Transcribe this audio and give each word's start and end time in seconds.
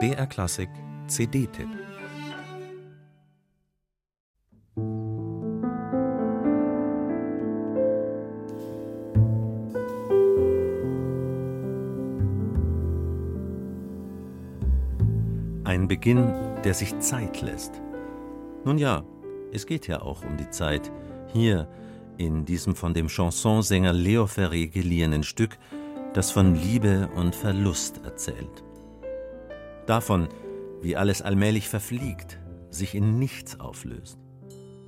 BR 0.00 0.26
Klassik 0.26 0.68
CD-Tipp 1.06 1.68
Ein 15.62 15.86
Beginn, 15.86 16.32
der 16.64 16.74
sich 16.74 16.98
Zeit 16.98 17.42
lässt. 17.42 17.80
Nun 18.64 18.78
ja, 18.78 19.04
es 19.52 19.66
geht 19.66 19.86
ja 19.86 20.02
auch 20.02 20.24
um 20.24 20.36
die 20.36 20.50
Zeit. 20.50 20.90
Hier 21.32 21.68
in 22.16 22.44
diesem 22.44 22.74
von 22.74 22.92
dem 22.92 23.06
Chansonsänger 23.06 23.92
Leo 23.92 24.24
Ferré 24.24 24.68
geliehenen 24.68 25.22
Stück, 25.22 25.58
das 26.14 26.30
von 26.30 26.54
Liebe 26.54 27.10
und 27.16 27.34
Verlust 27.34 28.00
erzählt. 28.04 28.64
Davon, 29.86 30.28
wie 30.80 30.96
alles 30.96 31.20
allmählich 31.20 31.68
verfliegt, 31.68 32.38
sich 32.70 32.94
in 32.94 33.18
nichts 33.18 33.60
auflöst. 33.60 34.18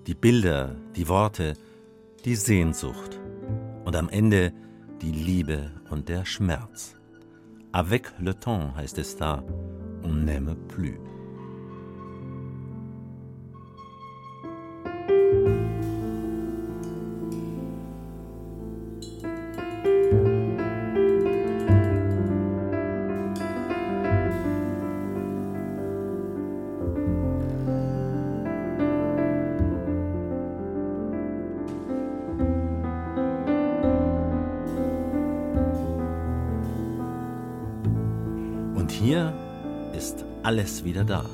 Die 0.06 0.14
Bilder, 0.14 0.76
die 0.94 1.08
Worte, 1.08 1.54
die 2.24 2.36
Sehnsucht 2.36 3.20
und 3.84 3.96
am 3.96 4.08
Ende 4.08 4.52
die 5.02 5.12
Liebe 5.12 5.72
und 5.90 6.08
der 6.08 6.24
Schmerz. 6.24 6.96
Avec 7.72 8.12
le 8.18 8.38
temps 8.38 8.74
heißt 8.76 8.98
es 8.98 9.16
da 9.16 9.42
on 10.02 10.24
n'aime 10.24 10.54
plus. 10.68 10.96
Hier 39.06 39.32
ist 39.96 40.24
alles 40.42 40.84
wieder 40.84 41.04
da. 41.04 41.26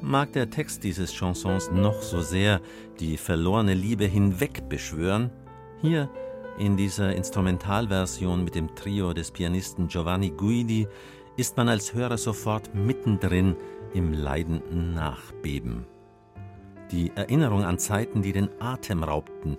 Mag 0.00 0.32
der 0.32 0.48
Text 0.48 0.82
dieses 0.82 1.12
Chansons 1.12 1.70
noch 1.70 2.00
so 2.00 2.22
sehr 2.22 2.62
die 3.00 3.18
verlorene 3.18 3.74
Liebe 3.74 4.06
hinwegbeschwören, 4.06 5.30
hier 5.82 6.08
in 6.56 6.78
dieser 6.78 7.14
Instrumentalversion 7.14 8.42
mit 8.42 8.54
dem 8.54 8.74
Trio 8.74 9.12
des 9.12 9.30
Pianisten 9.30 9.88
Giovanni 9.88 10.30
Guidi 10.30 10.88
ist 11.36 11.58
man 11.58 11.68
als 11.68 11.92
Hörer 11.92 12.16
sofort 12.16 12.74
mittendrin 12.74 13.56
im 13.92 14.14
leidenden 14.14 14.94
Nachbeben. 14.94 15.84
Die 16.92 17.12
Erinnerung 17.14 17.62
an 17.62 17.78
Zeiten, 17.78 18.22
die 18.22 18.32
den 18.32 18.48
Atem 18.58 19.02
raubten, 19.02 19.58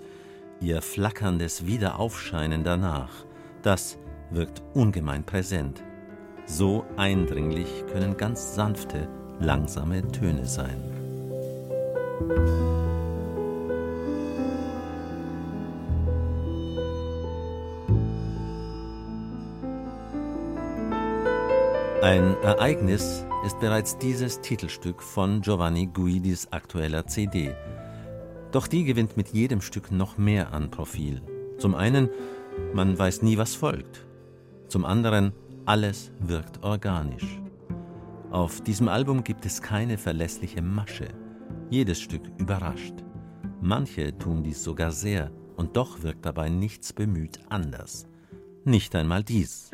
ihr 0.59 0.81
flackerndes 0.81 1.67
Wiederaufscheinen 1.67 2.63
danach, 2.63 3.11
das 3.61 3.99
wirkt 4.31 4.63
ungemein 4.73 5.23
präsent. 5.23 5.83
So 6.49 6.85
eindringlich 6.95 7.67
können 7.91 8.15
ganz 8.15 8.55
sanfte, 8.55 9.09
langsame 9.41 10.07
Töne 10.13 10.45
sein. 10.45 10.81
Ein 22.01 22.37
Ereignis 22.41 23.25
ist 23.45 23.59
bereits 23.59 23.97
dieses 23.97 24.39
Titelstück 24.39 25.03
von 25.03 25.41
Giovanni 25.41 25.87
Guidis 25.87 26.47
aktueller 26.51 27.05
CD. 27.07 27.53
Doch 28.53 28.67
die 28.67 28.85
gewinnt 28.85 29.17
mit 29.17 29.33
jedem 29.33 29.59
Stück 29.59 29.91
noch 29.91 30.17
mehr 30.17 30.53
an 30.53 30.71
Profil. 30.71 31.21
Zum 31.57 31.75
einen, 31.75 32.09
man 32.73 32.97
weiß 32.97 33.21
nie, 33.21 33.37
was 33.37 33.53
folgt. 33.53 34.05
Zum 34.69 34.85
anderen, 34.85 35.33
alles 35.67 36.11
wirkt 36.19 36.63
organisch. 36.63 37.41
Auf 38.31 38.61
diesem 38.61 38.87
Album 38.87 39.23
gibt 39.23 39.45
es 39.45 39.61
keine 39.61 39.97
verlässliche 39.97 40.61
Masche. 40.61 41.09
Jedes 41.69 41.99
Stück 41.99 42.21
überrascht. 42.37 42.93
Manche 43.59 44.17
tun 44.17 44.43
dies 44.43 44.63
sogar 44.63 44.91
sehr, 44.91 45.29
und 45.57 45.75
doch 45.75 46.03
wirkt 46.03 46.25
dabei 46.25 46.47
nichts 46.47 46.93
bemüht 46.93 47.39
anders. 47.49 48.07
Nicht 48.63 48.95
einmal 48.95 49.23
dies. 49.23 49.69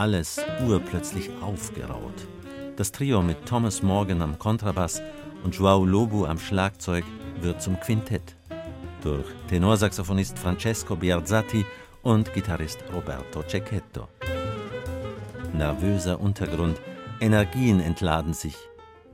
Alles 0.00 0.40
urplötzlich 0.66 1.28
aufgeraut. 1.42 2.26
Das 2.76 2.90
Trio 2.90 3.20
mit 3.20 3.44
Thomas 3.44 3.82
Morgan 3.82 4.22
am 4.22 4.38
Kontrabass 4.38 5.02
und 5.44 5.54
Joao 5.54 5.84
Lobo 5.84 6.24
am 6.24 6.38
Schlagzeug 6.38 7.04
wird 7.42 7.60
zum 7.60 7.78
Quintett. 7.80 8.34
Durch 9.02 9.26
Tenorsaxophonist 9.50 10.38
Francesco 10.38 10.96
Biarzatti 10.96 11.66
und 12.00 12.32
Gitarrist 12.32 12.78
Roberto 12.94 13.42
Cecchetto. 13.46 14.08
Nervöser 15.52 16.18
Untergrund, 16.18 16.80
Energien 17.20 17.78
entladen 17.78 18.32
sich. 18.32 18.56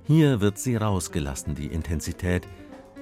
Hier 0.05 0.41
wird 0.41 0.57
sie 0.57 0.77
rausgelassen, 0.77 1.57
die 1.57 1.67
Intensität, 1.67 2.47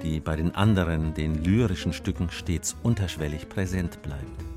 die 0.03 0.21
bei 0.21 0.37
den 0.37 0.55
anderen, 0.55 1.12
den 1.12 1.45
lyrischen 1.45 1.93
Stücken 1.93 2.31
stets 2.31 2.77
unterschwellig 2.83 3.51
präsent 3.51 4.01
bleibt. 4.01 4.53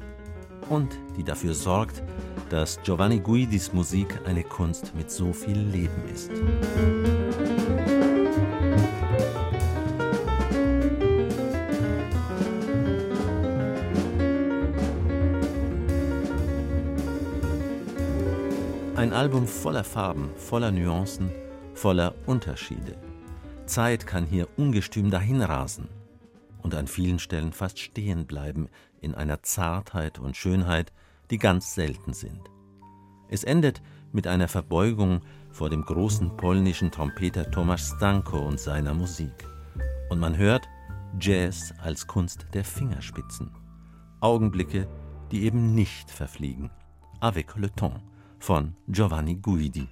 Und 0.70 0.98
die 1.16 1.24
dafür 1.24 1.54
sorgt, 1.54 2.04
dass 2.50 2.82
Giovanni 2.84 3.20
Guidis 3.20 3.74
Musik 3.74 4.20
eine 4.26 4.44
Kunst 4.44 4.94
mit 4.96 5.10
so 5.10 5.32
viel 5.34 5.58
Leben 5.58 6.04
ist. 6.14 6.32
Ein 18.96 19.14
Album 19.14 19.48
voller 19.48 19.84
Farben, 19.84 20.32
voller 20.36 20.72
Nuancen, 20.72 21.32
voller 21.76 22.16
Unterschiede. 22.26 22.98
Zeit 23.68 24.08
kann 24.08 24.26
hier 24.26 24.48
ungestüm 24.58 25.12
dahinrasen 25.12 25.88
und 26.64 26.74
an 26.74 26.88
vielen 26.88 27.20
Stellen 27.20 27.54
fast 27.54 27.80
stehen 27.80 28.26
bleiben 28.26 28.70
in 29.02 29.16
einer 29.16 29.44
Zartheit 29.44 30.20
und 30.20 30.38
Schönheit, 30.38 30.92
die 31.30 31.38
ganz 31.38 31.74
selten 31.76 32.14
sind. 32.14 32.42
Es 33.30 33.44
endet 33.44 33.82
mit 34.12 34.28
einer 34.28 34.48
Verbeugung 34.48 35.22
vor 35.52 35.70
dem 35.70 35.84
großen 35.84 36.38
polnischen 36.38 36.92
Trompeter 36.92 37.50
Tomasz 37.52 37.94
Stanko 37.96 38.40
und 38.40 38.60
seiner 38.60 38.94
Musik. 38.94 39.46
Und 40.10 40.20
man 40.20 40.38
hört 40.38 40.68
Jazz 41.20 41.74
als 41.82 42.08
Kunst 42.08 42.48
der 42.54 42.64
Fingerspitzen. 42.64 43.52
Augenblicke, 44.22 44.88
die 45.32 45.44
eben 45.44 45.74
nicht 45.76 46.10
verfliegen. 46.10 46.70
Avec 47.20 47.56
le 47.56 47.74
temps 47.74 48.02
von 48.40 48.76
Giovanni 48.88 49.36
Guidi. 49.36 49.88